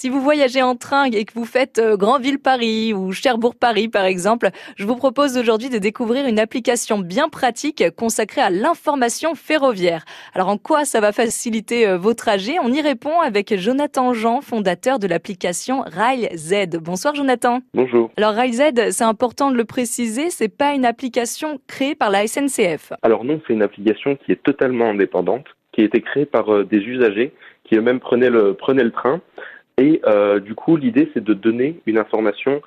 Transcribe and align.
Si 0.00 0.08
vous 0.08 0.22
voyagez 0.22 0.62
en 0.62 0.76
train 0.76 1.04
et 1.04 1.26
que 1.26 1.34
vous 1.34 1.44
faites 1.44 1.78
euh, 1.78 1.94
Grandville-Paris 1.94 2.94
ou 2.94 3.12
Cherbourg-Paris 3.12 3.88
par 3.88 4.06
exemple, 4.06 4.48
je 4.76 4.86
vous 4.86 4.96
propose 4.96 5.36
aujourd'hui 5.36 5.68
de 5.68 5.76
découvrir 5.76 6.26
une 6.26 6.38
application 6.38 7.00
bien 7.00 7.28
pratique 7.28 7.84
consacrée 7.98 8.40
à 8.40 8.48
l'information 8.48 9.34
ferroviaire. 9.34 10.06
Alors 10.32 10.48
en 10.48 10.56
quoi 10.56 10.86
ça 10.86 11.02
va 11.02 11.12
faciliter 11.12 11.86
euh, 11.86 11.98
vos 11.98 12.14
trajets? 12.14 12.56
On 12.62 12.72
y 12.72 12.80
répond 12.80 13.20
avec 13.20 13.54
Jonathan 13.58 14.14
Jean, 14.14 14.40
fondateur 14.40 14.98
de 15.00 15.06
l'application 15.06 15.82
RailZ. 15.82 16.78
Bonsoir 16.80 17.14
Jonathan. 17.14 17.60
Bonjour. 17.74 18.10
Alors 18.16 18.32
RailZ, 18.32 18.92
c'est 18.92 19.04
important 19.04 19.50
de 19.50 19.56
le 19.58 19.66
préciser, 19.66 20.30
c'est 20.30 20.48
pas 20.48 20.72
une 20.72 20.86
application 20.86 21.60
créée 21.66 21.94
par 21.94 22.08
la 22.08 22.26
SNCF. 22.26 22.94
Alors 23.02 23.22
non, 23.26 23.38
c'est 23.46 23.52
une 23.52 23.62
application 23.62 24.16
qui 24.16 24.32
est 24.32 24.42
totalement 24.42 24.88
indépendante, 24.88 25.44
qui 25.72 25.82
a 25.82 25.84
été 25.84 26.00
créée 26.00 26.24
par 26.24 26.50
euh, 26.54 26.64
des 26.64 26.78
usagers 26.78 27.34
qui 27.64 27.76
eux-mêmes 27.76 28.00
prenaient 28.00 28.30
le, 28.30 28.54
prenaient 28.54 28.82
le 28.82 28.90
train. 28.90 29.20
Et 29.80 30.02
euh, 30.06 30.40
du 30.40 30.54
coup, 30.54 30.76
l'idée, 30.76 31.10
c'est 31.14 31.24
de 31.24 31.32
donner 31.32 31.80
une 31.86 31.96
information 31.96 32.60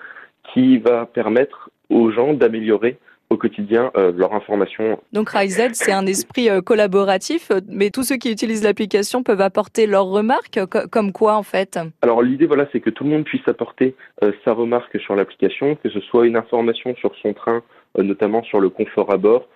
qui 0.52 0.80
va 0.80 1.06
permettre 1.06 1.70
aux 1.90 2.12
gens 2.12 2.34
d'améliorer 2.34 2.98
au 3.30 3.38
quotidien 3.38 3.92
euh, 3.96 4.12
leur 4.16 4.34
information. 4.34 5.00
Donc 5.12 5.30
RiseZ, 5.30 5.74
c'est 5.74 5.92
un 5.92 6.08
esprit 6.08 6.50
euh, 6.50 6.62
collaboratif, 6.62 7.52
mais 7.70 7.92
tous 7.92 8.04
ceux 8.04 8.18
qui 8.18 8.32
utilisent 8.32 8.64
l'application 8.64 9.22
peuvent 9.22 9.42
apporter 9.42 9.86
leurs 9.86 10.08
remarques, 10.08 10.60
comme 10.92 11.12
quoi 11.12 11.36
en 11.36 11.44
fait? 11.44 11.80
Alors 12.02 12.24
l'idée, 12.24 12.48
voilà, 12.48 12.68
c'est 12.72 12.80
que 12.80 12.90
tout 12.90 13.04
le 13.04 13.12
monde 13.12 13.26
puisse 13.26 13.48
apporter 13.48 13.96
sa 14.44 14.54
remarque 14.54 15.00
sur 15.00 15.16
l'application, 15.16 15.76
que 15.76 15.90
ce 15.90 16.00
soit 16.00 16.26
une 16.26 16.36
information 16.36 16.96
sur 16.96 17.16
son 17.22 17.34
train, 17.34 17.62
notamment 17.98 18.44
sur 18.44 18.60
le 18.60 18.70
confort 18.70 19.12
à 19.12 19.18
bord, 19.18 19.48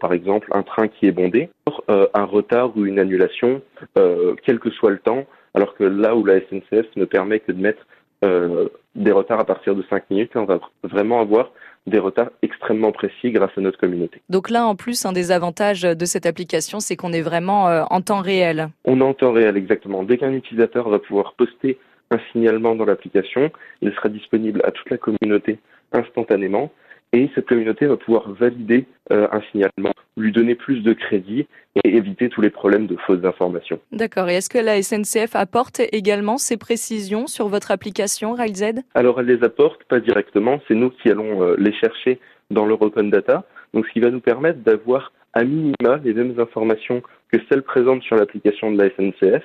par 0.00 0.12
exemple 0.12 0.48
un 0.52 0.62
train 0.62 0.88
qui 0.88 1.06
est 1.06 1.12
bondé, 1.12 1.50
un 1.88 2.24
retard 2.24 2.76
ou 2.76 2.84
une 2.84 2.98
annulation, 2.98 3.62
quel 3.94 4.58
que 4.58 4.70
soit 4.70 4.90
le 4.90 4.98
temps, 4.98 5.26
alors 5.54 5.74
que 5.74 5.84
là 5.84 6.14
où 6.14 6.24
la 6.24 6.40
SNCF 6.40 6.86
ne 6.96 7.04
permet 7.04 7.40
que 7.40 7.52
de 7.52 7.60
mettre 7.60 7.86
euh, 8.24 8.68
des 8.96 9.12
retards 9.12 9.38
à 9.38 9.44
partir 9.44 9.76
de 9.76 9.84
5 9.88 10.10
minutes, 10.10 10.32
on 10.34 10.44
va 10.44 10.58
vraiment 10.82 11.20
avoir 11.20 11.52
des 11.86 12.00
retards 12.00 12.30
extrêmement 12.42 12.90
précis 12.90 13.30
grâce 13.30 13.52
à 13.56 13.60
notre 13.60 13.78
communauté. 13.78 14.20
Donc 14.28 14.50
là, 14.50 14.66
en 14.66 14.74
plus, 14.74 15.06
un 15.06 15.12
des 15.12 15.30
avantages 15.30 15.82
de 15.82 16.04
cette 16.04 16.26
application, 16.26 16.80
c'est 16.80 16.96
qu'on 16.96 17.12
est 17.12 17.22
vraiment 17.22 17.68
euh, 17.68 17.84
en 17.90 18.00
temps 18.00 18.20
réel. 18.20 18.70
On 18.84 19.00
est 19.00 19.04
en 19.04 19.14
temps 19.14 19.32
réel, 19.32 19.56
exactement. 19.56 20.02
Dès 20.02 20.18
qu'un 20.18 20.32
utilisateur 20.32 20.88
va 20.88 20.98
pouvoir 20.98 21.34
poster 21.34 21.78
un 22.10 22.18
signalement 22.32 22.74
dans 22.74 22.84
l'application, 22.84 23.52
il 23.82 23.92
sera 23.92 24.08
disponible 24.08 24.62
à 24.64 24.72
toute 24.72 24.90
la 24.90 24.96
communauté 24.96 25.58
instantanément 25.92 26.72
et 27.12 27.30
cette 27.34 27.46
communauté 27.46 27.86
va 27.86 27.96
pouvoir 27.96 28.30
valider 28.32 28.86
euh, 29.12 29.28
un 29.32 29.40
signalement, 29.50 29.92
lui 30.16 30.32
donner 30.32 30.54
plus 30.54 30.82
de 30.82 30.92
crédit 30.92 31.46
et 31.82 31.96
éviter 31.96 32.28
tous 32.28 32.40
les 32.40 32.50
problèmes 32.50 32.86
de 32.86 32.96
fausses 32.96 33.24
informations. 33.24 33.80
D'accord. 33.92 34.28
Et 34.28 34.36
est-ce 34.36 34.50
que 34.50 34.58
la 34.58 34.82
SNCF 34.82 35.34
apporte 35.34 35.80
également 35.92 36.38
ces 36.38 36.56
précisions 36.56 37.26
sur 37.26 37.48
votre 37.48 37.70
application 37.70 38.34
RailZ 38.34 38.82
Alors 38.94 39.20
elle 39.20 39.26
les 39.26 39.42
apporte 39.42 39.84
pas 39.84 40.00
directement, 40.00 40.60
c'est 40.68 40.74
nous 40.74 40.90
qui 40.90 41.10
allons 41.10 41.42
euh, 41.42 41.54
les 41.58 41.72
chercher 41.72 42.18
dans 42.50 42.66
l'Eurocon 42.66 43.04
Data, 43.04 43.44
donc 43.74 43.86
ce 43.86 43.92
qui 43.92 44.00
va 44.00 44.10
nous 44.10 44.20
permettre 44.20 44.60
d'avoir 44.60 45.12
à 45.34 45.44
minima 45.44 46.00
les 46.02 46.14
mêmes 46.14 46.38
informations 46.38 47.02
que 47.32 47.38
celles 47.48 47.62
présentes 47.62 48.02
sur 48.02 48.16
l'application 48.16 48.72
de 48.72 48.78
la 48.78 48.90
SNCF, 48.90 49.44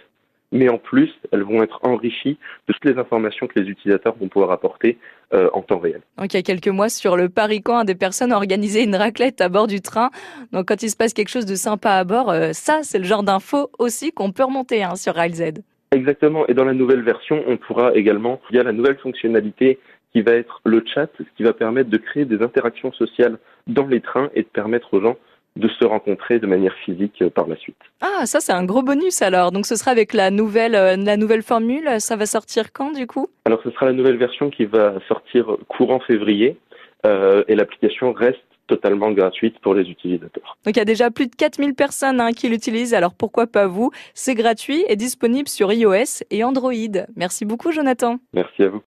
mais 0.54 0.70
en 0.70 0.78
plus, 0.78 1.10
elles 1.32 1.42
vont 1.42 1.64
être 1.64 1.80
enrichies 1.82 2.38
de 2.68 2.74
toutes 2.74 2.86
les 2.86 2.98
informations 2.98 3.48
que 3.48 3.60
les 3.60 3.68
utilisateurs 3.68 4.16
vont 4.16 4.30
pouvoir 4.30 4.52
apporter 4.52 5.00
euh, 5.34 5.50
en 5.52 5.64
temps 5.64 5.80
réel. 5.80 6.02
Donc, 6.18 6.34
il 6.34 6.38
y 6.38 6.40
a 6.40 6.44
quelques 6.44 6.68
mois, 6.68 6.90
sur 6.90 7.18
le 7.18 7.28
Paris-Camp, 7.28 7.84
des 7.84 7.96
personnes 7.96 8.32
ont 8.32 8.38
organisé 8.38 8.84
une 8.84 8.96
raclette 8.96 9.42
à 9.42 9.50
bord 9.50 9.66
du 9.66 9.82
train. 9.82 10.12
Donc, 10.52 10.68
quand 10.68 10.84
il 10.84 10.90
se 10.90 10.96
passe 10.96 11.14
quelque 11.14 11.30
chose 11.30 11.48
de 11.48 11.56
sympa 11.56 11.94
à 11.94 12.04
bord, 12.04 12.30
euh, 12.30 12.52
ça, 12.54 12.82
c'est 12.84 13.00
le 13.00 13.04
genre 13.04 13.24
d'infos 13.24 13.72
aussi 13.80 14.12
qu'on 14.12 14.32
peut 14.32 14.44
remonter 14.44 14.84
hein, 14.84 14.96
sur 14.96 15.16
RailZ. 15.16 15.56
Exactement. 15.92 16.46
Et 16.48 16.54
dans 16.54 16.66
la 16.66 16.74
nouvelle 16.74 17.02
version, 17.02 17.44
on 17.48 17.58
pourra 17.58 17.96
également, 17.96 18.40
via 18.52 18.62
la 18.62 18.72
nouvelle 18.72 18.98
fonctionnalité 18.98 19.80
qui 20.12 20.22
va 20.22 20.34
être 20.34 20.62
le 20.66 20.84
chat, 20.86 21.10
ce 21.18 21.24
qui 21.36 21.42
va 21.42 21.54
permettre 21.54 21.90
de 21.90 21.98
créer 21.98 22.26
des 22.26 22.44
interactions 22.44 22.94
sociales 22.94 23.40
dans 23.66 23.88
les 23.88 24.02
trains 24.02 24.30
et 24.36 24.44
de 24.44 24.48
permettre 24.48 24.94
aux 24.94 25.02
gens 25.02 25.18
de 25.56 25.68
se 25.68 25.86
rencontrer 25.86 26.40
de 26.40 26.48
manière 26.48 26.74
physique 26.86 27.22
euh, 27.22 27.30
par 27.30 27.48
la 27.48 27.56
suite. 27.56 27.78
Ah, 28.02 28.26
ça 28.26 28.40
c'est 28.40 28.54
un 28.54 28.66
gros 28.66 28.82
bonus 28.82 29.22
alors. 29.22 29.52
Donc 29.52 29.66
ce 29.66 29.76
sera 29.76 29.92
avec 29.92 30.14
la 30.14 30.32
nouvelle, 30.32 30.76
euh, 30.76 30.96
la 30.96 31.18
nouvelle 31.18 31.44
formule. 31.44 31.90
Ça 32.00 32.16
va 32.16 32.26
sortir 32.26 32.74
quand 32.74 32.92
du 32.92 33.08
coup? 33.08 33.28
Alors 33.46 33.62
ce 33.64 33.72
sera 33.72 33.86
la 33.86 33.94
nouvelle 33.94 34.18
version 34.18 34.50
qui 34.50 34.66
va 34.66 34.96
sortir 35.08 35.58
courant 35.68 36.00
février 36.00 36.58
euh, 37.06 37.44
et 37.48 37.56
l'application 37.56 38.14
reste 38.14 38.40
totalement 38.68 39.12
gratuite 39.12 39.60
pour 39.60 39.76
les 39.76 39.90
utilisateurs. 39.90 40.58
Donc 40.66 40.76
il 40.76 40.80
y 40.80 40.82
a 40.82 40.86
déjà 40.86 41.12
plus 41.12 41.28
de 41.28 41.36
4000 41.36 41.76
personnes 41.76 42.22
hein, 42.22 42.32
qui 42.32 42.48
l'utilisent, 42.48 42.94
alors 42.94 43.14
pourquoi 43.14 43.46
pas 43.46 43.68
vous? 43.68 43.92
C'est 44.14 44.36
gratuit 44.36 44.86
et 44.88 44.96
disponible 44.96 45.50
sur 45.50 45.72
iOS 45.72 46.24
et 46.32 46.44
Android. 46.44 46.72
Merci 47.16 47.46
beaucoup 47.46 47.72
Jonathan. 47.72 48.20
Merci 48.34 48.64
à 48.64 48.70
vous. 48.70 48.82